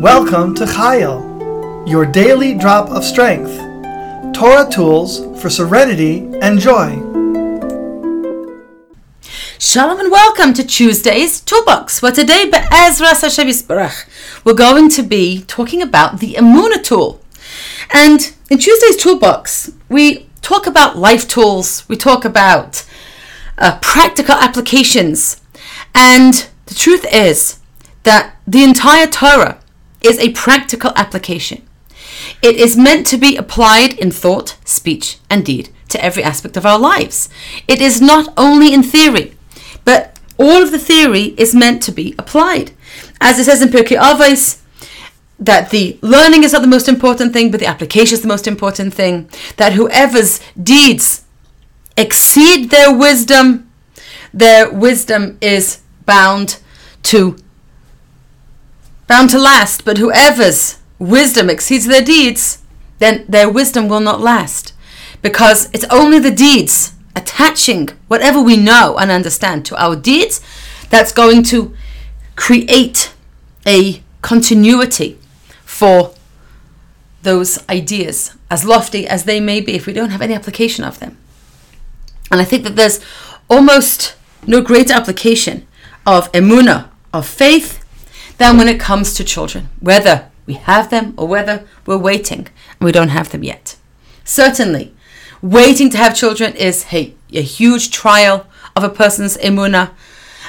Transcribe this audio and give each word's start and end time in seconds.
Welcome 0.00 0.54
to 0.56 0.66
Chayil, 0.66 1.88
your 1.88 2.04
daily 2.04 2.52
drop 2.52 2.90
of 2.90 3.02
strength. 3.02 3.50
Torah 4.34 4.68
tools 4.70 5.24
for 5.40 5.48
serenity 5.48 6.18
and 6.42 6.60
joy. 6.60 6.96
Shalom 9.58 9.98
and 9.98 10.12
welcome 10.12 10.52
to 10.52 10.66
Tuesday's 10.66 11.40
Toolbox. 11.40 12.00
For 12.00 12.10
today, 12.10 12.44
Be'ezra 12.50 13.18
Hashem 13.18 13.48
we're 14.44 14.52
going 14.52 14.90
to 14.90 15.02
be 15.02 15.44
talking 15.44 15.80
about 15.80 16.20
the 16.20 16.34
Emuna 16.34 16.84
tool. 16.84 17.22
And 17.90 18.34
in 18.50 18.58
Tuesday's 18.58 18.98
Toolbox, 18.98 19.72
we 19.88 20.28
talk 20.42 20.66
about 20.66 20.98
life 20.98 21.26
tools, 21.26 21.88
we 21.88 21.96
talk 21.96 22.26
about 22.26 22.84
uh, 23.56 23.78
practical 23.80 24.34
applications. 24.34 25.40
And 25.94 26.48
the 26.66 26.74
truth 26.74 27.06
is 27.10 27.60
that 28.02 28.36
the 28.46 28.62
entire 28.62 29.06
Torah 29.06 29.58
is 30.00 30.18
a 30.18 30.32
practical 30.32 30.92
application. 30.96 31.66
It 32.42 32.56
is 32.56 32.76
meant 32.76 33.06
to 33.08 33.18
be 33.18 33.36
applied 33.36 33.94
in 33.94 34.10
thought, 34.10 34.56
speech, 34.64 35.18
and 35.28 35.44
deed 35.44 35.70
to 35.88 36.02
every 36.04 36.22
aspect 36.22 36.56
of 36.56 36.66
our 36.66 36.78
lives. 36.78 37.28
It 37.68 37.80
is 37.80 38.00
not 38.00 38.32
only 38.36 38.72
in 38.72 38.82
theory, 38.82 39.34
but 39.84 40.18
all 40.38 40.62
of 40.62 40.70
the 40.70 40.78
theory 40.78 41.34
is 41.38 41.54
meant 41.54 41.82
to 41.84 41.92
be 41.92 42.14
applied. 42.18 42.72
As 43.20 43.38
it 43.38 43.44
says 43.44 43.62
in 43.62 43.68
Pirkei 43.68 43.98
Avos, 43.98 44.60
that 45.38 45.70
the 45.70 45.98
learning 46.00 46.44
is 46.44 46.52
not 46.52 46.62
the 46.62 46.68
most 46.68 46.88
important 46.88 47.32
thing, 47.32 47.50
but 47.50 47.60
the 47.60 47.66
application 47.66 48.14
is 48.14 48.22
the 48.22 48.28
most 48.28 48.46
important 48.46 48.94
thing. 48.94 49.28
That 49.56 49.74
whoever's 49.74 50.40
deeds 50.60 51.24
exceed 51.96 52.70
their 52.70 52.96
wisdom, 52.96 53.70
their 54.32 54.70
wisdom 54.70 55.38
is 55.40 55.80
bound 56.04 56.58
to 57.04 57.36
bound 59.06 59.30
to 59.30 59.38
last. 59.38 59.84
But 59.84 59.98
whoever's 59.98 60.78
wisdom 60.98 61.50
exceeds 61.50 61.86
their 61.86 62.02
deeds, 62.02 62.62
then 62.98 63.24
their 63.28 63.48
wisdom 63.50 63.88
will 63.88 64.00
not 64.00 64.20
last, 64.20 64.72
because 65.22 65.68
it's 65.72 65.84
only 65.90 66.18
the 66.18 66.30
deeds 66.30 66.92
attaching 67.14 67.88
whatever 68.08 68.40
we 68.40 68.56
know 68.56 68.96
and 68.98 69.10
understand 69.10 69.64
to 69.66 69.82
our 69.82 69.96
deeds 69.96 70.40
that's 70.90 71.12
going 71.12 71.42
to 71.42 71.74
create 72.36 73.12
a 73.66 74.02
continuity 74.22 75.18
for 75.64 76.14
those 77.22 77.66
ideas, 77.68 78.34
as 78.50 78.64
lofty 78.64 79.06
as 79.06 79.24
they 79.24 79.40
may 79.40 79.60
be, 79.60 79.74
if 79.74 79.86
we 79.86 79.92
don't 79.92 80.10
have 80.10 80.22
any 80.22 80.34
application 80.34 80.84
of 80.84 81.00
them. 81.00 81.16
And 82.30 82.40
I 82.40 82.44
think 82.44 82.64
that 82.64 82.76
there's 82.76 83.00
almost 83.48 84.14
no 84.46 84.60
greater 84.60 84.92
application 84.92 85.66
of 86.06 86.30
emuna, 86.32 86.88
of 87.12 87.26
faith, 87.26 87.84
than 88.38 88.56
when 88.56 88.68
it 88.68 88.80
comes 88.80 89.14
to 89.14 89.24
children, 89.24 89.68
whether 89.80 90.30
we 90.46 90.54
have 90.54 90.90
them 90.90 91.14
or 91.16 91.26
whether 91.26 91.66
we're 91.84 91.98
waiting 91.98 92.38
and 92.38 92.80
we 92.80 92.92
don't 92.92 93.08
have 93.08 93.30
them 93.30 93.42
yet. 93.42 93.76
Certainly, 94.24 94.94
waiting 95.42 95.90
to 95.90 95.96
have 95.96 96.16
children 96.16 96.54
is 96.54 96.84
hey, 96.84 97.14
a 97.32 97.42
huge 97.42 97.90
trial 97.90 98.46
of 98.74 98.84
a 98.84 98.88
person's 98.88 99.36
emuna. 99.38 99.90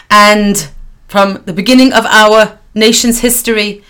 And 0.09 0.69
from 1.07 1.43
the 1.45 1.53
beginning 1.53 1.93
of 1.93 2.05
our 2.05 2.59
nation's 2.73 3.19
history, 3.19 3.83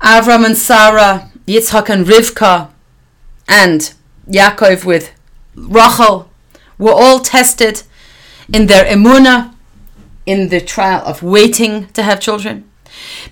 Avram 0.00 0.44
and 0.44 0.56
Sarah, 0.56 1.30
Yitzhak 1.46 1.88
and 1.88 2.06
Rivka, 2.06 2.70
and 3.48 3.94
Yaakov 4.28 4.84
with 4.84 5.12
Rachel 5.54 6.30
were 6.78 6.92
all 6.92 7.20
tested 7.20 7.82
in 8.52 8.66
their 8.66 8.84
emuna, 8.84 9.54
in 10.26 10.48
the 10.48 10.60
trial 10.60 11.02
of 11.04 11.22
waiting 11.22 11.86
to 11.88 12.02
have 12.02 12.20
children. 12.20 12.68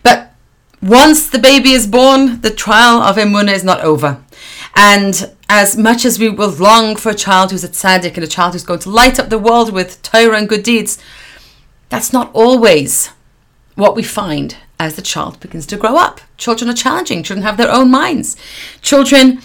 But 0.02 0.34
once 0.80 1.28
the 1.28 1.38
baby 1.38 1.72
is 1.72 1.86
born, 1.86 2.40
the 2.40 2.50
trial 2.50 3.00
of 3.02 3.16
emuna 3.16 3.52
is 3.52 3.64
not 3.64 3.80
over. 3.80 4.22
And 4.74 5.32
as 5.48 5.76
much 5.76 6.04
as 6.04 6.18
we 6.18 6.28
will 6.28 6.50
long 6.50 6.96
for 6.96 7.10
a 7.10 7.14
child 7.14 7.50
who's 7.50 7.64
a 7.64 7.68
tzaddik 7.68 8.14
and 8.14 8.24
a 8.24 8.28
child 8.28 8.54
who's 8.54 8.64
going 8.64 8.80
to 8.80 8.90
light 8.90 9.18
up 9.18 9.28
the 9.28 9.38
world 9.38 9.72
with 9.72 10.02
Torah 10.02 10.36
and 10.38 10.48
good 10.48 10.62
deeds, 10.62 10.98
that's 11.88 12.12
not 12.12 12.30
always 12.32 13.10
what 13.74 13.94
we 13.94 14.02
find 14.02 14.56
as 14.80 14.96
the 14.96 15.02
child 15.02 15.38
begins 15.40 15.66
to 15.66 15.76
grow 15.76 15.96
up. 15.96 16.20
Children 16.36 16.70
are 16.70 16.74
challenging. 16.74 17.22
Children 17.22 17.44
have 17.44 17.56
their 17.56 17.70
own 17.70 17.90
minds. 17.90 18.36
Children 18.80 19.40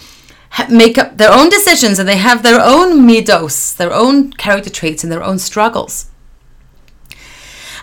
make 0.70 0.98
up 0.98 1.18
their 1.18 1.32
own 1.32 1.50
decisions 1.50 2.00
and 2.00 2.08
they 2.08 2.18
have 2.18 2.42
their 2.42 2.60
own 2.60 3.08
midos, 3.08 3.76
their 3.76 3.94
own 3.94 4.32
character 4.34 4.70
traits 4.70 5.04
and 5.04 5.12
their 5.12 5.24
own 5.24 5.38
struggles. 5.38 6.10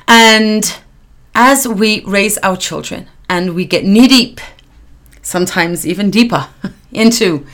And 0.09 0.77
as 1.35 1.67
we 1.67 2.05
raise 2.05 2.39
our 2.39 2.57
children 2.57 3.09
and 3.29 3.55
we 3.55 3.65
get 3.65 3.85
knee 3.85 4.09
deep, 4.09 4.41
sometimes 5.23 5.87
even 5.87 6.11
deeper, 6.11 6.49
into 6.93 7.47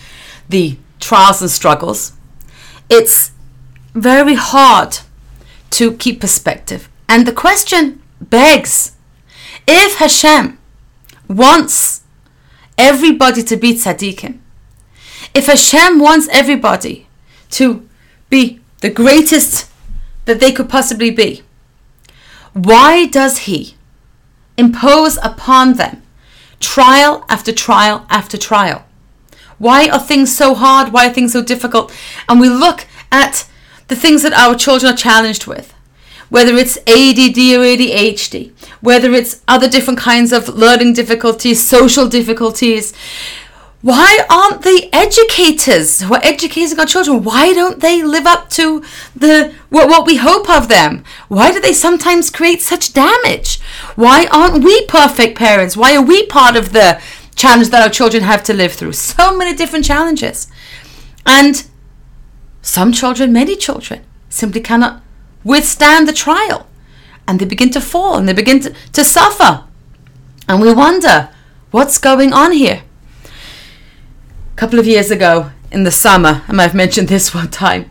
the 0.49 0.77
trials 0.99 1.41
and 1.41 1.51
struggles, 1.51 2.13
it's 2.89 3.33
very 3.95 4.35
hard 4.35 4.99
to 5.71 5.93
keep 5.97 6.21
perspective. 6.21 6.89
And 7.09 7.27
the 7.27 7.33
question 7.33 8.03
begs 8.21 8.93
if 9.67 9.97
Hashem 9.97 10.59
wants 11.29 12.03
everybody 12.77 13.43
to 13.45 13.57
be 13.57 13.75
tzaddikim, 13.75 14.39
if 15.35 15.47
Hashem 15.47 15.99
wants 15.99 16.29
everybody 16.31 17.07
to 17.51 17.89
be 18.29 18.61
the 18.81 18.91
greatest 18.91 19.71
that 20.25 20.41
they 20.41 20.53
could 20.53 20.69
possibly 20.69 21.11
be, 21.11 21.43
why 22.53 23.07
does 23.07 23.39
He 23.39 23.75
impose 24.57 25.19
upon 25.23 25.75
them 25.75 26.03
trial 26.61 27.25
after 27.29 27.53
trial 27.53 28.07
after 28.11 28.37
trial? 28.37 28.85
Why 29.59 29.89
are 29.89 30.01
things 30.01 30.35
so 30.35 30.55
hard? 30.55 30.93
Why 30.93 31.09
are 31.09 31.13
things 31.13 31.33
so 31.33 31.43
difficult? 31.43 31.93
And 32.29 32.41
we 32.41 32.49
look 32.49 32.87
at 33.13 33.47
the 33.89 33.97
things 33.97 34.23
that 34.23 34.33
our 34.33 34.55
children 34.55 34.93
are 34.93 34.97
challenged 34.97 35.47
with, 35.47 35.75
whether 36.31 36.55
it's 36.55 36.79
ADD 36.79 37.39
or 37.59 37.65
ADHD, 37.67 38.53
whether 38.81 39.13
it's 39.13 39.43
other 39.47 39.69
different 39.69 39.99
kinds 39.99 40.33
of 40.33 40.49
learning 40.49 40.95
difficulties, 40.95 41.63
social 41.63 42.09
difficulties. 42.09 42.95
Why 43.83 44.19
aren't 44.29 44.63
the 44.63 44.91
educators 44.93 46.03
who 46.03 46.15
are 46.15 46.21
educating 46.23 46.79
our 46.79 46.85
children? 46.85 47.23
Why 47.23 47.55
don't 47.55 47.81
they 47.81 48.03
live 48.03 48.27
up 48.27 48.51
to 48.51 48.85
the 49.17 49.55
what, 49.71 49.89
what 49.89 50.07
we 50.07 50.17
hope 50.17 50.51
of 50.51 50.69
them? 50.69 51.03
Why 51.29 51.51
do 51.51 51.61
they 51.61 51.73
sometimes 51.73 52.29
create 52.29 52.61
such 52.61 52.93
damage? 52.93 53.59
Why 53.97 54.27
aren't 54.31 54.63
we 54.63 54.85
perfect 54.85 55.39
parents? 55.39 55.79
Why 55.79 55.97
are 55.97 56.03
we 56.03 56.27
part 56.27 56.57
of 56.57 56.73
the 56.73 57.01
challenge 57.37 57.71
that 57.71 57.83
our 57.83 57.89
children 57.89 58.23
have 58.23 58.43
to 58.45 58.53
live 58.53 58.75
through? 58.75 58.93
So 58.93 59.35
many 59.35 59.57
different 59.57 59.87
challenges. 59.87 60.49
And 61.25 61.65
some 62.61 62.93
children, 62.93 63.33
many 63.33 63.57
children, 63.57 64.05
simply 64.29 64.61
cannot 64.61 65.03
withstand 65.43 66.07
the 66.07 66.13
trial. 66.13 66.67
And 67.27 67.41
they 67.41 67.47
begin 67.47 67.71
to 67.71 67.81
fall 67.81 68.19
and 68.19 68.29
they 68.29 68.35
begin 68.35 68.61
to, 68.61 68.75
to 68.93 69.05
suffer. 69.05 69.65
And 70.47 70.61
we 70.61 70.71
wonder, 70.71 71.31
what's 71.71 71.97
going 71.97 72.35
on 72.35 72.53
here? 72.53 72.83
Couple 74.61 74.79
of 74.79 74.87
years 74.87 75.11
ago 75.11 75.51
in 75.73 75.85
the 75.85 75.91
summer, 75.91 76.43
I 76.47 76.53
might 76.53 76.65
have 76.65 76.75
mentioned 76.75 77.09
this 77.09 77.35
one 77.41 77.51
time, 77.51 77.91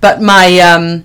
but 0.00 0.22
my 0.22 0.60
um, 0.60 1.04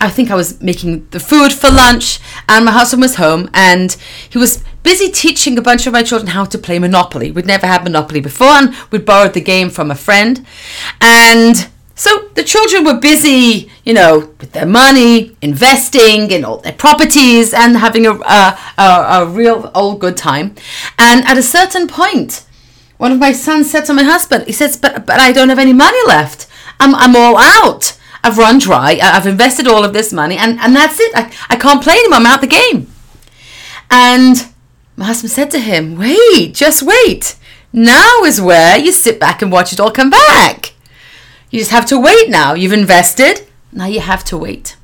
I 0.00 0.08
think 0.08 0.30
I 0.30 0.34
was 0.34 0.62
making 0.62 1.06
the 1.10 1.20
food 1.20 1.52
for 1.52 1.70
lunch, 1.70 2.20
and 2.48 2.64
my 2.64 2.72
husband 2.72 3.02
was 3.02 3.16
home, 3.16 3.50
and 3.52 3.94
he 4.30 4.38
was 4.38 4.64
busy 4.82 5.10
teaching 5.10 5.58
a 5.58 5.62
bunch 5.62 5.86
of 5.86 5.92
my 5.92 6.02
children 6.02 6.28
how 6.28 6.46
to 6.46 6.56
play 6.56 6.78
Monopoly. 6.78 7.30
We'd 7.30 7.44
never 7.44 7.66
had 7.66 7.84
Monopoly 7.84 8.22
before, 8.22 8.54
and 8.60 8.74
we'd 8.90 9.04
borrowed 9.04 9.34
the 9.34 9.42
game 9.42 9.68
from 9.68 9.90
a 9.90 9.94
friend, 9.94 10.46
and 11.02 11.68
so 11.94 12.30
the 12.34 12.42
children 12.42 12.84
were 12.84 12.98
busy, 12.98 13.70
you 13.84 13.92
know, 13.92 14.32
with 14.40 14.52
their 14.52 14.64
money, 14.64 15.36
investing 15.42 16.30
in 16.30 16.46
all 16.46 16.56
their 16.56 16.72
properties, 16.72 17.52
and 17.52 17.76
having 17.76 18.06
a, 18.06 18.14
a, 18.14 18.58
a, 18.78 19.06
a 19.18 19.26
real 19.26 19.70
old 19.74 20.00
good 20.00 20.16
time. 20.16 20.54
And 20.98 21.26
at 21.26 21.36
a 21.36 21.42
certain 21.42 21.86
point, 21.86 22.46
one 23.00 23.12
of 23.12 23.18
my 23.18 23.32
sons 23.32 23.70
said 23.70 23.86
to 23.86 23.94
my 23.94 24.02
husband, 24.02 24.44
he 24.44 24.52
says, 24.52 24.76
but, 24.76 25.06
but 25.06 25.18
I 25.18 25.32
don't 25.32 25.48
have 25.48 25.58
any 25.58 25.72
money 25.72 25.98
left. 26.06 26.46
I'm, 26.78 26.94
I'm 26.94 27.16
all 27.16 27.38
out. 27.38 27.96
I've 28.22 28.36
run 28.36 28.58
dry. 28.58 28.98
I've 29.02 29.26
invested 29.26 29.66
all 29.66 29.86
of 29.86 29.94
this 29.94 30.12
money 30.12 30.36
and, 30.36 30.60
and 30.60 30.76
that's 30.76 31.00
it. 31.00 31.10
I, 31.14 31.32
I 31.48 31.56
can't 31.56 31.82
play 31.82 31.94
anymore. 31.94 32.18
I'm 32.18 32.26
out 32.26 32.42
the 32.42 32.46
game. 32.46 32.92
And 33.90 34.52
my 34.96 35.06
husband 35.06 35.30
said 35.30 35.50
to 35.52 35.58
him, 35.58 35.96
wait, 35.96 36.52
just 36.52 36.82
wait. 36.82 37.36
Now 37.72 38.22
is 38.24 38.38
where 38.38 38.76
you 38.78 38.92
sit 38.92 39.18
back 39.18 39.40
and 39.40 39.50
watch 39.50 39.72
it 39.72 39.80
all 39.80 39.90
come 39.90 40.10
back. 40.10 40.74
You 41.48 41.58
just 41.58 41.70
have 41.70 41.86
to 41.86 41.98
wait 41.98 42.28
now. 42.28 42.52
You've 42.52 42.74
invested. 42.74 43.48
Now 43.72 43.86
you 43.86 44.00
have 44.00 44.24
to 44.24 44.36
wait. 44.36 44.76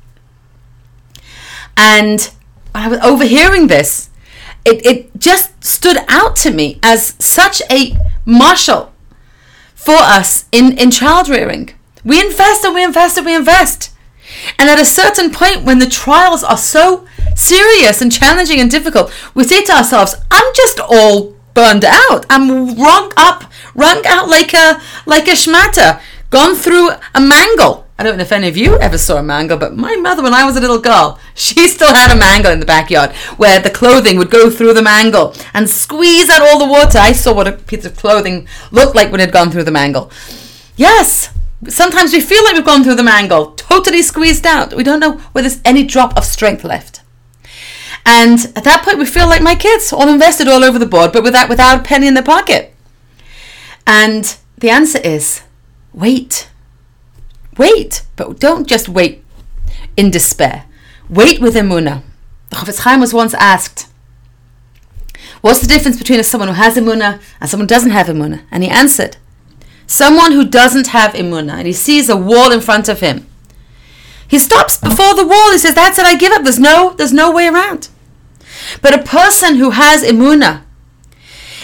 And 1.77 2.31
I 2.73 2.87
was 2.87 2.99
overhearing 3.01 3.67
this 3.67 4.09
it, 4.67 4.85
it 4.85 5.17
just 5.17 5.63
stood 5.63 5.97
out 6.09 6.35
to 6.37 6.51
me 6.51 6.79
as 6.83 7.15
such 7.19 7.61
a 7.71 7.91
mashal 8.25 8.91
for 9.73 9.95
us 9.95 10.45
in, 10.51 10.77
in 10.77 10.91
child 10.91 11.29
rearing. 11.29 11.73
We 12.03 12.19
invest 12.19 12.65
and 12.65 12.75
we 12.75 12.83
invest 12.83 13.17
and 13.17 13.25
we 13.25 13.35
invest. 13.35 13.93
And 14.59 14.69
at 14.69 14.79
a 14.79 14.85
certain 14.85 15.31
point, 15.31 15.63
when 15.63 15.79
the 15.79 15.87
trials 15.87 16.43
are 16.43 16.57
so 16.57 17.07
serious 17.35 18.01
and 18.01 18.11
challenging 18.11 18.59
and 18.59 18.69
difficult, 18.69 19.11
we 19.33 19.45
say 19.45 19.63
to 19.63 19.71
ourselves, 19.71 20.15
I'm 20.29 20.53
just 20.53 20.81
all 20.81 21.37
burned 21.53 21.85
out. 21.85 22.25
I'm 22.29 22.75
wrung 22.75 23.13
up, 23.15 23.49
wrung 23.73 24.05
out 24.05 24.27
like 24.27 24.53
a 24.53 24.81
like 25.05 25.27
a 25.27 25.31
schmatter, 25.31 26.01
gone 26.29 26.55
through 26.55 26.89
a 27.15 27.21
mangle. 27.21 27.86
I 27.99 28.03
don't 28.03 28.17
know 28.17 28.23
if 28.23 28.31
any 28.31 28.47
of 28.47 28.55
you 28.55 28.77
ever 28.77 28.97
saw 28.97 29.17
a 29.17 29.23
mangle, 29.23 29.57
but 29.57 29.75
my 29.75 29.95
mother, 29.95 30.21
when 30.21 30.33
I 30.33 30.45
was 30.45 30.55
a 30.55 30.61
little 30.61 30.79
girl, 30.79 31.19
she 31.33 31.67
still 31.67 31.93
had 31.93 32.15
a 32.15 32.19
mangle 32.19 32.51
in 32.51 32.59
the 32.59 32.65
backyard 32.65 33.11
where 33.37 33.59
the 33.59 33.71
clothing 33.71 34.17
would 34.17 34.29
go 34.29 34.51
through 34.51 34.73
the 34.73 34.83
mangle 34.83 35.33
and 35.53 35.67
squeeze 35.67 36.29
out 36.29 36.43
all 36.43 36.59
the 36.59 36.71
water. 36.71 36.99
I 36.99 37.11
saw 37.11 37.33
what 37.33 37.47
a 37.47 37.53
piece 37.53 37.85
of 37.85 37.95
clothing 37.95 38.47
looked 38.71 38.95
like 38.95 39.11
when 39.11 39.19
it 39.19 39.25
had 39.25 39.33
gone 39.33 39.49
through 39.49 39.63
the 39.63 39.71
mangle. 39.71 40.11
Yes, 40.75 41.31
sometimes 41.67 42.13
we 42.13 42.21
feel 42.21 42.43
like 42.43 42.53
we've 42.53 42.65
gone 42.65 42.83
through 42.83 42.95
the 42.95 43.03
mangle, 43.03 43.53
totally 43.53 44.03
squeezed 44.03 44.45
out. 44.45 44.75
We 44.75 44.83
don't 44.83 44.99
know 44.99 45.13
whether 45.31 45.49
there's 45.49 45.61
any 45.65 45.83
drop 45.83 46.15
of 46.15 46.23
strength 46.23 46.63
left. 46.63 47.01
And 48.05 48.39
at 48.55 48.63
that 48.63 48.83
point, 48.83 48.99
we 48.99 49.05
feel 49.05 49.27
like 49.27 49.41
my 49.41 49.55
kids, 49.55 49.91
all 49.91 50.07
invested 50.07 50.47
all 50.47 50.63
over 50.63 50.79
the 50.79 50.85
board, 50.85 51.11
but 51.11 51.23
without, 51.23 51.49
without 51.49 51.79
a 51.79 51.83
penny 51.83 52.07
in 52.07 52.13
their 52.13 52.23
pocket. 52.23 52.73
And 53.85 54.37
the 54.57 54.69
answer 54.69 54.99
is 54.99 55.41
wait. 55.93 56.47
Wait, 57.57 58.05
but 58.15 58.39
don't 58.39 58.67
just 58.67 58.87
wait 58.87 59.23
in 59.95 60.11
despair. 60.11 60.65
Wait 61.09 61.41
with 61.41 61.55
emuna. 61.55 62.03
The 62.49 62.57
Chofetz 62.57 62.79
Chaim 62.79 62.99
was 62.99 63.13
once 63.13 63.33
asked, 63.33 63.87
What's 65.41 65.59
the 65.59 65.67
difference 65.67 65.97
between 65.97 66.23
someone 66.23 66.49
who 66.49 66.55
has 66.55 66.75
emuna 66.75 67.21
and 67.39 67.49
someone 67.49 67.65
who 67.65 67.75
doesn't 67.75 67.91
have 67.91 68.07
emuna? 68.07 68.43
And 68.51 68.63
he 68.63 68.69
answered, 68.69 69.17
Someone 69.85 70.33
who 70.33 70.45
doesn't 70.45 70.87
have 70.87 71.13
emuna 71.13 71.53
and 71.53 71.67
he 71.67 71.73
sees 71.73 72.09
a 72.09 72.17
wall 72.17 72.51
in 72.51 72.61
front 72.61 72.89
of 72.89 72.99
him. 72.99 73.27
He 74.27 74.39
stops 74.39 74.77
before 74.77 75.15
the 75.15 75.25
wall. 75.25 75.51
He 75.51 75.57
says, 75.57 75.73
"That's 75.73 75.97
it. 75.97 76.05
I 76.05 76.15
give 76.15 76.33
up. 76.33 76.43
There's 76.43 76.59
no, 76.59 76.93
there's 76.97 77.13
no 77.13 77.31
way 77.31 77.47
around." 77.47 77.87
But 78.81 78.93
a 78.93 79.03
person 79.03 79.55
who 79.55 79.69
has 79.69 80.03
emuna 80.03 80.63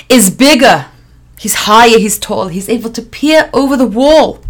is 0.08 0.30
bigger, 0.30 0.86
he's 1.38 1.56
higher, 1.56 1.98
he's 2.00 2.18
tall, 2.18 2.48
he's 2.48 2.70
able 2.70 2.90
to 2.92 3.02
peer 3.02 3.50
over 3.54 3.76
the 3.76 3.86
wall 3.86 4.43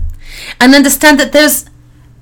and 0.59 0.73
understand 0.73 1.19
that 1.19 1.31
there's 1.31 1.65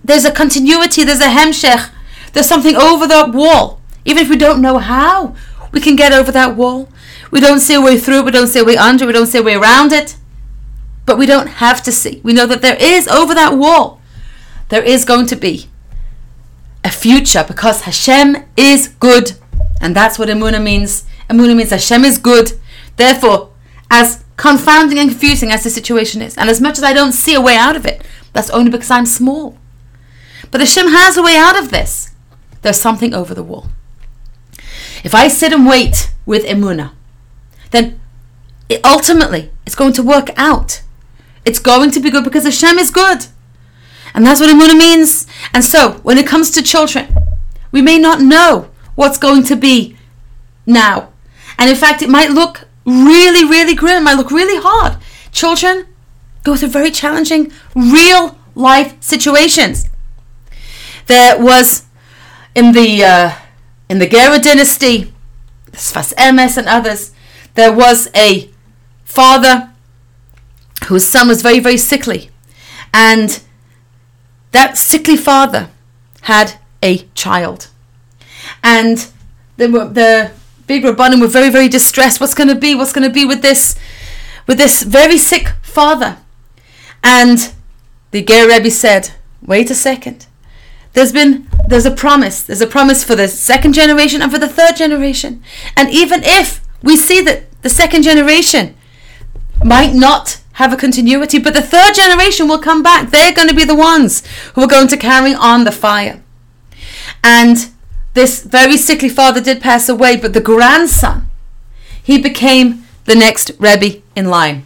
there's 0.03 0.25
a 0.25 0.31
continuity, 0.31 1.03
there's 1.03 1.21
a 1.21 1.25
hemshech, 1.25 1.91
there's 2.33 2.47
something 2.47 2.75
over 2.75 3.07
that 3.07 3.33
wall. 3.33 3.81
Even 4.03 4.23
if 4.23 4.29
we 4.29 4.38
don't 4.38 4.62
know 4.62 4.79
how 4.79 5.35
we 5.71 5.79
can 5.79 5.95
get 5.95 6.12
over 6.12 6.31
that 6.31 6.56
wall. 6.56 6.89
We 7.29 7.39
don't 7.39 7.59
see 7.59 7.75
a 7.75 7.81
way 7.81 7.97
through, 7.97 8.23
we 8.23 8.31
don't 8.31 8.47
see 8.47 8.59
a 8.59 8.65
way 8.65 8.77
under, 8.77 9.06
we 9.06 9.13
don't 9.13 9.27
see 9.27 9.38
a 9.38 9.44
way 9.44 9.56
around 9.56 9.94
it. 9.94 10.18
But 11.06 11.18
we 11.18 11.25
don't 11.25 11.47
have 11.47 11.81
to 11.83 11.91
see. 11.91 12.19
We 12.23 12.33
know 12.33 12.45
that 12.47 12.62
there 12.62 12.77
is 12.79 13.07
over 13.07 13.33
that 13.35 13.57
wall, 13.57 14.01
there 14.69 14.83
is 14.83 15.06
going 15.06 15.27
to 15.27 15.35
be 15.35 15.69
a 16.83 16.89
future 16.89 17.44
because 17.47 17.81
Hashem 17.81 18.38
is 18.57 18.88
good 18.88 19.33
and 19.81 19.95
that's 19.95 20.19
what 20.19 20.29
Emuna 20.29 20.62
means. 20.62 21.06
Emuna 21.29 21.56
means 21.56 21.71
Hashem 21.71 22.06
is 22.06 22.18
good. 22.18 22.53
Therefore, 22.97 23.50
as 23.89 24.23
confounding 24.42 24.98
and 24.98 25.12
confusing 25.12 25.52
as 25.52 25.64
the 25.64 25.70
situation 25.70 26.20
is, 26.20 26.36
and 26.36 26.50
as 26.50 26.60
much 26.60 26.80
as 26.80 26.84
I 26.84 26.94
don't 26.94 27.12
see 27.12 27.36
a 27.36 27.40
way 27.40 27.56
out 27.56 27.76
of 27.76 27.86
it, 27.86 28.02
that's 28.34 28.50
only 28.50 28.72
because 28.72 28.90
I'm 28.90 29.06
small. 29.06 29.56
But 30.50 30.58
the 30.58 30.66
Hashem 30.66 30.88
has 30.88 31.16
a 31.16 31.22
way 31.22 31.38
out 31.38 31.60
of 31.60 31.70
this. 31.70 32.10
There's 32.64 32.82
something 32.82 33.14
over 33.14 33.36
the 33.36 33.44
wall. 33.44 33.68
If 35.04 35.14
I 35.14 35.28
sit 35.28 35.54
and 35.54 35.68
wait 35.68 36.12
with 36.26 36.44
Emuna, 36.44 36.94
then 37.70 38.02
it 38.68 38.84
ultimately 38.84 39.52
it's 39.68 39.76
going 39.76 39.94
to 39.94 40.02
work 40.02 40.32
out. 40.36 40.82
It's 41.46 41.60
going 41.60 41.92
to 41.92 42.00
be 42.00 42.10
good 42.10 42.24
because 42.24 42.46
Hashem 42.46 42.80
is 42.80 42.90
good. 42.90 43.28
And 44.16 44.26
that's 44.26 44.40
what 44.40 44.50
Emuna 44.50 44.76
means. 44.76 45.28
And 45.54 45.64
so, 45.64 46.00
when 46.02 46.18
it 46.18 46.26
comes 46.26 46.50
to 46.52 46.64
children, 46.64 47.16
we 47.72 47.84
may 47.84 48.00
not 48.00 48.22
know 48.22 48.72
what's 48.96 49.20
going 49.20 49.44
to 49.44 49.56
be 49.56 49.98
now. 50.66 51.14
And 51.60 51.70
in 51.70 51.76
fact, 51.76 52.02
it 52.02 52.10
might 52.10 52.32
look 52.32 52.68
really, 52.86 53.45
really 53.45 53.75
grim, 53.75 54.07
I 54.07 54.13
look 54.13 54.31
really 54.31 54.62
hard. 54.62 54.98
Children 55.31 55.88
go 56.44 56.56
through 56.56 56.69
very 56.69 56.92
challenging, 56.92 57.51
real 57.75 58.38
life 58.56 59.01
situations. 59.01 59.88
There 61.07 61.39
was 61.42 61.86
in 62.56 62.74
the 62.74 63.04
uh, 63.04 63.31
in 63.89 64.00
the 64.00 64.07
Gerrer 64.07 64.42
dynasty, 64.42 65.13
Sfas 65.72 66.13
Emes 66.16 66.57
and 66.57 66.68
others, 66.68 67.12
there 67.56 67.74
was 67.74 68.10
a 68.16 68.50
father 69.04 69.72
whose 70.88 71.07
son 71.07 71.28
was 71.28 71.42
very, 71.42 71.60
very 71.60 71.78
sickly. 71.78 72.30
And 72.94 73.42
that 74.51 74.78
sickly 74.78 75.18
father 75.18 75.69
had 76.22 76.60
a 76.83 77.00
child 77.16 77.69
and 78.63 79.07
the 79.57 79.68
the 79.68 80.31
big 80.71 80.83
rabbanim 80.83 81.19
were 81.19 81.27
very 81.27 81.50
very 81.50 81.68
distressed. 81.68 82.21
What's 82.21 82.33
going 82.33 82.47
to 82.47 82.56
be? 82.56 82.75
What's 82.75 82.94
going 82.94 83.07
to 83.07 83.13
be 83.13 83.25
with 83.25 83.41
this 83.41 83.75
with 84.47 84.57
this 84.57 84.83
very 84.83 85.18
sick 85.18 85.50
father? 85.62 86.18
And 87.03 87.53
the 88.12 88.21
Ger 88.21 88.47
Rebbe 88.47 88.71
said, 88.71 89.12
"Wait 89.41 89.69
a 89.69 89.75
second. 89.75 90.27
There's 90.94 91.12
been 91.12 91.47
there's 91.68 91.85
a 91.85 91.91
promise. 91.91 92.44
There's 92.44 92.62
a 92.62 92.68
promise 92.77 93.03
for 93.03 93.15
the 93.15 93.27
second 93.27 93.73
generation 93.73 94.21
and 94.21 94.31
for 94.31 94.39
the 94.39 94.47
third 94.47 94.75
generation. 94.75 95.44
And 95.75 95.89
even 95.89 96.21
if 96.23 96.62
we 96.81 96.95
see 96.95 97.21
that 97.21 97.62
the 97.63 97.69
second 97.69 98.03
generation 98.03 98.75
might 99.63 99.94
not 99.94 100.39
have 100.53 100.73
a 100.73 100.77
continuity, 100.77 101.39
but 101.39 101.53
the 101.53 101.62
third 101.62 101.94
generation 101.94 102.47
will 102.47 102.59
come 102.59 102.81
back. 102.81 103.09
They're 103.09 103.33
going 103.33 103.47
to 103.47 103.62
be 103.62 103.63
the 103.65 103.75
ones 103.75 104.23
who 104.53 104.62
are 104.62 104.68
going 104.75 104.88
to 104.89 104.97
carry 104.97 105.33
on 105.33 105.63
the 105.63 105.71
fire. 105.71 106.21
And 107.23 107.57
this 108.13 108.44
very 108.44 108.78
sickly 108.78 109.10
father 109.10 109.42
did 109.42 109.62
pass 109.62 109.88
away, 109.88 110.18
but 110.18 110.34
the 110.34 110.42
grandson, 110.42 111.30
he 112.04 112.18
became 112.22 112.86
the 113.06 113.16
next 113.16 113.52
Rebbe 113.60 114.02
in 114.16 114.25
line. 114.25 114.66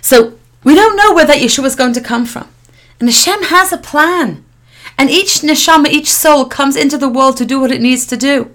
So 0.00 0.38
we 0.64 0.74
don't 0.74 0.96
know 0.96 1.12
where 1.12 1.26
that 1.26 1.38
Yeshua 1.38 1.66
is 1.66 1.74
going 1.76 1.92
to 1.94 2.00
come 2.00 2.24
from. 2.24 2.48
And 3.00 3.08
Hashem 3.08 3.44
has 3.44 3.72
a 3.72 3.78
plan. 3.78 4.44
And 4.96 5.10
each 5.10 5.40
neshama, 5.40 5.88
each 5.88 6.12
soul 6.12 6.44
comes 6.46 6.76
into 6.76 6.98
the 6.98 7.08
world 7.08 7.36
to 7.36 7.44
do 7.44 7.60
what 7.60 7.70
it 7.70 7.80
needs 7.80 8.06
to 8.06 8.16
do. 8.16 8.54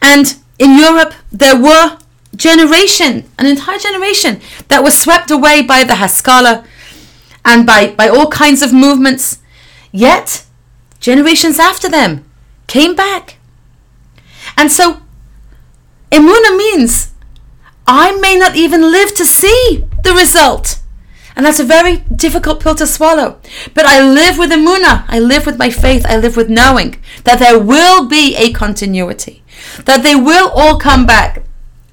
And 0.00 0.36
in 0.58 0.78
Europe, 0.78 1.14
there 1.30 1.60
were 1.60 1.98
generation, 2.34 3.28
an 3.38 3.46
entire 3.46 3.78
generation 3.78 4.40
that 4.68 4.82
was 4.82 4.98
swept 4.98 5.30
away 5.30 5.62
by 5.62 5.84
the 5.84 5.96
Haskalah 5.96 6.64
and 7.44 7.66
by, 7.66 7.94
by 7.94 8.08
all 8.08 8.28
kinds 8.28 8.62
of 8.62 8.72
movements. 8.72 9.38
Yet 9.92 10.41
generations 11.02 11.58
after 11.58 11.90
them 11.90 12.24
came 12.66 12.94
back. 12.94 13.36
And 14.56 14.72
so, 14.72 15.02
Emuna 16.10 16.56
means 16.56 17.12
I 17.86 18.18
may 18.20 18.36
not 18.36 18.56
even 18.56 18.80
live 18.80 19.14
to 19.16 19.26
see 19.26 19.84
the 20.04 20.14
result. 20.14 20.78
And 21.34 21.44
that's 21.44 21.60
a 21.60 21.64
very 21.64 21.98
difficult 22.14 22.60
pill 22.60 22.74
to 22.76 22.86
swallow. 22.86 23.40
But 23.74 23.86
I 23.86 24.00
live 24.02 24.38
with 24.38 24.50
Emuna. 24.50 25.04
I 25.08 25.18
live 25.18 25.46
with 25.46 25.58
my 25.58 25.70
faith. 25.70 26.04
I 26.06 26.16
live 26.16 26.36
with 26.36 26.48
knowing 26.48 27.02
that 27.24 27.38
there 27.38 27.58
will 27.58 28.06
be 28.06 28.36
a 28.36 28.52
continuity. 28.52 29.42
That 29.86 30.02
they 30.02 30.14
will 30.14 30.50
all 30.50 30.78
come 30.78 31.06
back. 31.06 31.42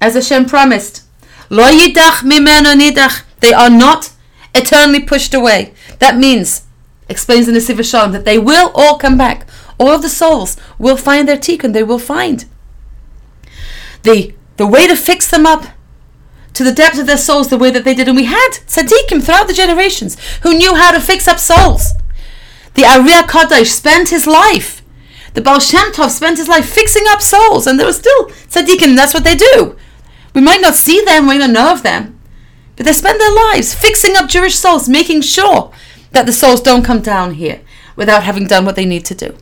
As 0.00 0.14
Hashem 0.14 0.44
promised. 0.46 1.04
Lo 1.48 1.64
yidach. 1.64 3.24
They 3.40 3.52
are 3.54 3.70
not 3.70 4.12
eternally 4.54 5.00
pushed 5.00 5.32
away. 5.32 5.72
That 5.98 6.16
means 6.16 6.66
explains 7.10 7.48
in 7.48 7.54
the 7.54 7.60
Siva 7.60 7.82
Shalom 7.82 8.12
that 8.12 8.24
they 8.24 8.38
will 8.38 8.70
all 8.74 8.96
come 8.96 9.18
back. 9.18 9.46
All 9.78 9.90
of 9.90 10.02
the 10.02 10.08
souls 10.08 10.56
will 10.78 10.96
find 10.96 11.28
their 11.28 11.36
tikkun, 11.36 11.72
they 11.72 11.82
will 11.82 11.98
find. 11.98 12.46
The, 14.02 14.34
the 14.56 14.66
way 14.66 14.86
to 14.86 14.96
fix 14.96 15.30
them 15.30 15.44
up 15.44 15.66
to 16.54 16.64
the 16.64 16.72
depths 16.72 16.98
of 16.98 17.06
their 17.06 17.16
souls 17.16 17.48
the 17.48 17.58
way 17.58 17.70
that 17.70 17.84
they 17.84 17.94
did. 17.94 18.08
And 18.08 18.16
we 18.16 18.24
had 18.24 18.50
tzaddikim 18.66 19.22
throughout 19.22 19.46
the 19.46 19.52
generations 19.52 20.16
who 20.42 20.54
knew 20.54 20.74
how 20.74 20.92
to 20.92 21.00
fix 21.00 21.28
up 21.28 21.38
souls. 21.38 21.92
The 22.74 22.82
HaKadosh 22.82 23.66
spent 23.66 24.10
his 24.10 24.26
life. 24.26 24.82
The 25.34 25.40
Baal 25.40 25.60
Shem 25.60 25.92
Tov 25.92 26.10
spent 26.10 26.38
his 26.38 26.48
life 26.48 26.68
fixing 26.68 27.04
up 27.08 27.22
souls, 27.22 27.66
and 27.66 27.78
there 27.78 27.86
were 27.86 27.92
still 27.92 28.26
tzaddikim. 28.26 28.96
That's 28.96 29.14
what 29.14 29.24
they 29.24 29.36
do. 29.36 29.76
We 30.34 30.40
might 30.40 30.60
not 30.60 30.74
see 30.74 31.04
them, 31.04 31.26
we 31.26 31.38
not 31.38 31.50
know 31.50 31.72
of 31.72 31.82
them, 31.82 32.18
but 32.76 32.86
they 32.86 32.92
spend 32.92 33.20
their 33.20 33.34
lives 33.34 33.74
fixing 33.74 34.16
up 34.16 34.28
Jewish 34.28 34.54
souls, 34.54 34.88
making 34.88 35.22
sure 35.22 35.72
that 36.12 36.26
the 36.26 36.32
souls 36.32 36.60
don't 36.60 36.84
come 36.84 37.00
down 37.00 37.34
here 37.34 37.60
without 37.96 38.24
having 38.24 38.46
done 38.46 38.64
what 38.64 38.76
they 38.76 38.84
need 38.84 39.04
to 39.06 39.14
do. 39.14 39.36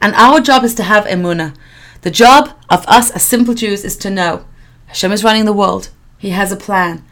And 0.00 0.14
our 0.14 0.40
job 0.40 0.64
is 0.64 0.74
to 0.76 0.82
have 0.82 1.04
emuna. 1.06 1.56
The 2.02 2.10
job 2.10 2.56
of 2.70 2.86
us 2.86 3.10
as 3.10 3.22
simple 3.22 3.54
Jews 3.54 3.84
is 3.84 3.96
to 3.98 4.10
know 4.10 4.44
Hashem 4.86 5.12
is 5.12 5.24
running 5.24 5.44
the 5.44 5.52
world. 5.52 5.90
He 6.18 6.30
has 6.30 6.52
a 6.52 6.56
plan. 6.56 7.04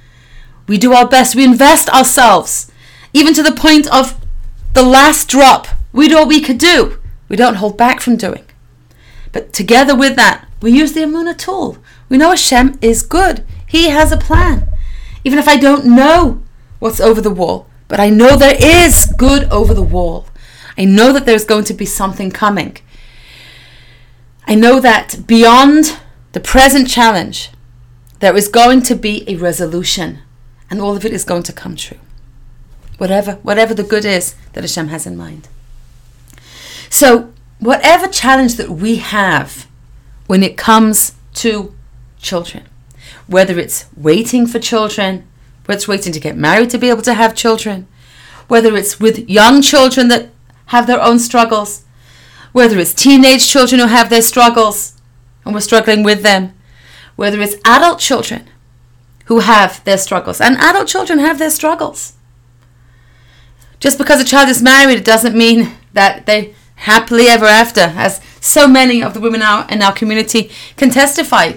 We 0.67 0.79
do 0.79 0.93
our 0.93 1.07
best. 1.09 1.35
We 1.35 1.45
invest 1.45 1.89
ourselves, 1.91 2.71
even 3.13 3.35
to 3.35 3.43
the 3.43 3.53
point 3.53 3.87
of 3.93 4.21
the 4.73 4.83
last 4.83 5.29
drop. 5.29 5.69
We 5.93 6.09
do 6.09 6.17
what 6.17 6.29
we 6.29 6.41
could 6.41 6.59
do. 6.59 6.99
We 7.29 7.37
don't 7.37 7.57
hold 7.57 7.77
back 7.77 8.01
from 8.01 8.17
doing. 8.17 8.45
But 9.33 9.53
together 9.53 9.97
with 9.97 10.17
that, 10.17 10.49
we 10.63 10.71
use 10.73 10.93
the 10.93 11.01
emuna 11.01 11.37
tool. 11.37 11.79
We 12.09 12.19
know 12.19 12.31
Hashem 12.31 12.79
is 12.81 13.03
good. 13.03 13.45
He 13.67 13.89
has 13.89 14.13
a 14.13 14.17
plan. 14.17 14.69
Even 15.25 15.39
if 15.39 15.49
I 15.49 15.57
don't 15.57 15.85
know 15.85 16.43
what's 16.79 17.01
over 17.01 17.21
the 17.21 17.31
wall, 17.31 17.66
but 17.89 18.01
I 18.01 18.11
know 18.11 18.37
there 18.37 18.57
is 18.59 19.13
good 19.17 19.45
over 19.51 19.75
the 19.75 19.83
wall. 19.83 20.27
I 20.77 20.85
know 20.85 21.13
that 21.13 21.25
there's 21.27 21.45
going 21.45 21.65
to 21.65 21.75
be 21.75 21.87
something 21.87 22.31
coming. 22.31 22.77
I 24.47 24.55
know 24.55 24.81
that 24.81 25.27
beyond 25.27 25.99
the 26.33 26.41
present 26.41 26.89
challenge, 26.89 27.51
there 28.21 28.37
is 28.37 28.49
going 28.49 28.83
to 28.83 28.95
be 28.95 29.25
a 29.29 29.37
resolution, 29.37 30.21
and 30.71 30.81
all 30.81 30.97
of 30.97 31.05
it 31.05 31.13
is 31.13 31.25
going 31.25 31.43
to 31.45 31.53
come 31.53 31.77
true. 31.77 31.99
Whatever, 32.99 33.35
whatever 33.43 33.75
the 33.75 33.83
good 33.83 34.05
is 34.05 34.35
that 34.53 34.63
Hashem 34.65 34.89
has 34.89 35.07
in 35.07 35.17
mind. 35.17 35.49
So, 36.89 37.33
whatever 37.59 38.07
challenge 38.07 38.55
that 38.55 38.71
we 38.71 38.97
have 38.97 39.67
when 40.27 40.43
it 40.43 40.57
comes 40.57 41.13
to 41.35 41.75
children, 42.19 42.65
whether 43.27 43.59
it's 43.59 43.87
waiting 43.97 44.47
for 44.47 44.59
children, 44.59 45.27
whether 45.67 45.77
it's 45.77 45.89
waiting 45.89 46.13
to 46.13 46.21
get 46.21 46.37
married 46.37 46.71
to 46.71 46.79
be 46.79 46.89
able 46.89 47.03
to 47.03 47.15
have 47.15 47.35
children, 47.35 47.87
whether 48.49 48.75
it's 48.77 48.99
with 48.99 49.29
young 49.29 49.61
children 49.61 50.09
that 50.09 50.31
have 50.67 50.87
their 50.87 51.03
own 51.03 51.19
struggles, 51.19 51.85
whether 52.53 52.79
it's 52.79 52.95
teenage 52.95 53.47
children 53.47 53.81
who 53.81 53.87
have 53.87 54.09
their 54.09 54.23
struggles 54.23 54.95
and 55.45 55.55
we're 55.55 55.61
struggling 55.61 56.03
with 56.03 56.23
them, 56.23 56.55
whether 57.17 57.41
it's 57.41 57.57
adult 57.65 57.99
children 57.99 58.49
who 59.27 59.41
have 59.41 59.83
their 59.85 59.99
struggles, 59.99 60.41
and 60.41 60.57
adult 60.57 60.87
children 60.87 61.19
have 61.19 61.39
their 61.39 61.51
struggles. 61.51 62.15
Just 63.81 63.99
because 63.99 64.21
a 64.21 64.25
child 64.25 64.49
is 64.49 64.63
married, 64.63 64.99
it 64.99 65.05
doesn't 65.05 65.37
mean 65.37 65.73
that 65.93 66.27
they 66.27 66.55
happily 66.77 67.27
ever 67.27 67.47
after, 67.47 67.81
as 67.81 68.21
so 68.41 68.69
many 68.69 69.03
of 69.03 69.15
the 69.15 69.21
women 69.21 69.41
in 69.69 69.83
our 69.83 69.93
community 69.93 70.51
can 70.77 70.91
testify 70.91 71.55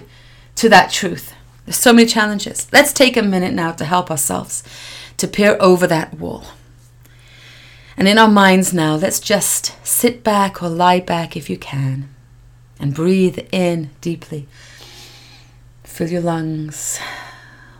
to 0.55 0.69
that 0.69 0.91
truth. 0.91 1.28
There's 1.69 1.77
so 1.77 1.93
many 1.93 2.07
challenges. 2.07 2.67
Let's 2.73 2.91
take 2.91 3.15
a 3.15 3.21
minute 3.21 3.53
now 3.53 3.73
to 3.73 3.85
help 3.85 4.09
ourselves 4.09 4.63
to 5.17 5.27
peer 5.27 5.55
over 5.59 5.85
that 5.85 6.15
wall. 6.15 6.45
And 7.95 8.07
in 8.07 8.17
our 8.17 8.27
minds 8.27 8.73
now, 8.73 8.95
let's 8.95 9.19
just 9.19 9.77
sit 9.85 10.23
back 10.23 10.63
or 10.63 10.67
lie 10.67 10.99
back 10.99 11.38
if 11.38 11.47
you 11.47 11.59
can 11.59 12.09
and 12.79 12.95
breathe 12.95 13.38
in 13.51 13.91
deeply. 14.01 14.47
Fill 15.83 16.09
your 16.09 16.21
lungs 16.21 16.99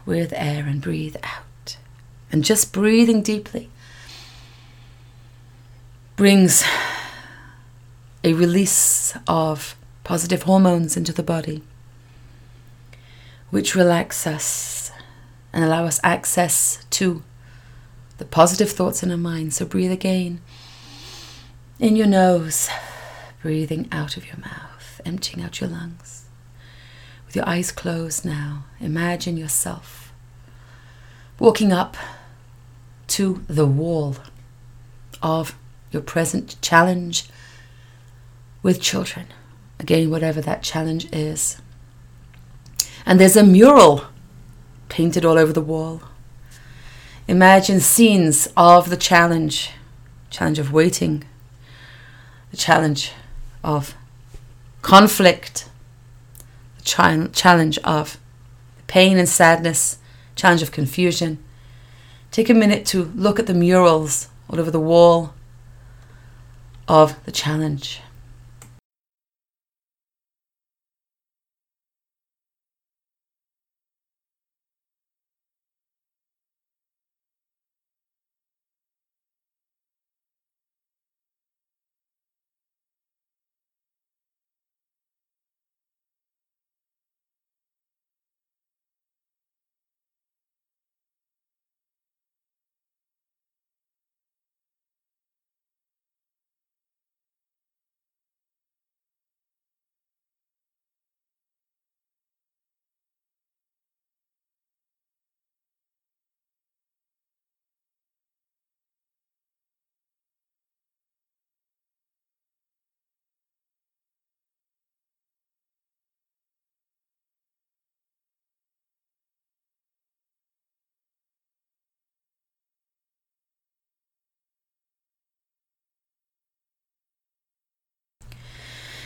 with 0.06 0.34
air 0.34 0.66
and 0.68 0.84
breathe 0.84 1.16
out. 1.24 1.78
And 2.32 2.44
just 2.44 2.72
breathing 2.72 3.24
deeply 3.24 3.72
brings 6.16 6.64
a 8.24 8.34
release 8.34 9.18
of 9.28 9.76
positive 10.04 10.44
hormones 10.44 10.96
into 10.96 11.12
the 11.12 11.24
body, 11.24 11.64
which 13.50 13.76
relax 13.76 14.28
us 14.28 14.92
and 15.52 15.64
allow 15.64 15.86
us 15.86 16.00
access 16.04 16.86
to 16.92 17.24
the 18.18 18.26
positive 18.26 18.70
thoughts 18.70 19.02
in 19.02 19.12
our 19.12 19.18
mind. 19.18 19.54
So 19.54 19.66
breathe 19.66 19.92
again 19.92 20.42
in 21.80 21.96
your 21.96 22.08
nose, 22.08 22.70
breathing 23.42 23.88
out 23.92 24.18
of 24.18 24.26
your 24.28 24.38
mouth, 24.38 25.02
emptying 25.06 25.44
out 25.44 25.62
your 25.62 25.70
lungs. 25.70 26.26
With 27.26 27.36
your 27.36 27.48
eyes 27.48 27.72
closed 27.72 28.26
now, 28.26 28.66
imagine 28.80 29.38
yourself 29.38 30.12
walking 31.40 31.72
up 31.72 31.96
to 33.08 33.44
the 33.48 33.66
wall 33.66 34.18
of 35.22 35.56
your 35.92 36.02
present 36.02 36.56
challenge 36.62 37.30
with 38.62 38.82
children. 38.82 39.28
Again, 39.80 40.10
whatever 40.10 40.42
that 40.42 40.64
challenge 40.64 41.08
is. 41.14 41.62
And 43.06 43.20
there's 43.20 43.38
a 43.38 43.44
mural 43.44 44.06
painted 44.90 45.26
all 45.26 45.38
over 45.38 45.54
the 45.54 45.62
wall. 45.62 46.02
Imagine 47.28 47.80
scenes 47.80 48.48
of 48.58 48.90
the 48.90 48.98
challenge 48.98 49.72
challenge 50.30 50.60
of 50.60 50.72
waiting, 50.72 51.24
the 52.52 52.58
challenge 52.58 53.12
of 53.64 53.96
conflict, 54.82 55.70
the 56.78 56.84
challenge 57.34 57.80
of 57.80 58.18
pain 58.88 59.18
and 59.18 59.28
sadness, 59.28 59.98
challenge 60.36 60.62
of 60.62 60.72
confusion. 60.72 61.44
Take 62.32 62.50
a 62.50 62.54
minute 62.54 62.86
to 62.88 63.06
look 63.16 63.40
at 63.40 63.48
the 63.48 63.54
murals 63.54 64.30
all 64.50 64.60
over 64.60 64.72
the 64.72 64.80
wall 64.80 65.34
of 66.88 67.24
the 67.26 67.32
challenge. 67.32 68.02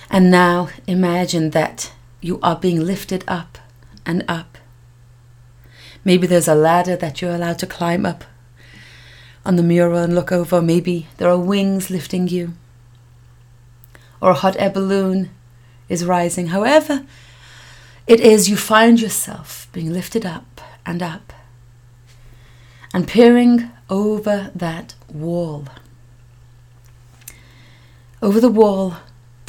And 0.09 0.29
now 0.29 0.69
imagine 0.87 1.51
that 1.51 1.91
you 2.21 2.39
are 2.41 2.55
being 2.55 2.79
lifted 2.79 3.23
up 3.27 3.57
and 4.05 4.23
up. 4.27 4.57
Maybe 6.05 6.27
there's 6.27 6.47
a 6.47 6.55
ladder 6.55 6.95
that 6.97 7.21
you're 7.21 7.35
allowed 7.35 7.59
to 7.59 7.67
climb 7.67 8.05
up 8.05 8.23
on 9.45 9.55
the 9.55 9.63
mural 9.63 9.99
and 9.99 10.15
look 10.15 10.31
over. 10.31 10.61
Maybe 10.61 11.07
there 11.17 11.29
are 11.29 11.37
wings 11.37 11.89
lifting 11.89 12.27
you. 12.27 12.53
Or 14.21 14.31
a 14.31 14.35
hot 14.35 14.55
air 14.59 14.69
balloon 14.69 15.29
is 15.89 16.05
rising. 16.05 16.47
However, 16.47 17.05
it 18.07 18.19
is 18.19 18.49
you 18.49 18.57
find 18.57 18.99
yourself 18.99 19.67
being 19.71 19.91
lifted 19.91 20.25
up 20.25 20.61
and 20.85 21.01
up 21.01 21.33
and 22.93 23.07
peering 23.07 23.71
over 23.89 24.51
that 24.55 24.95
wall. 25.11 25.65
Over 28.21 28.39
the 28.39 28.49
wall 28.49 28.97